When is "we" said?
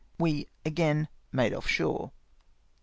0.17-0.47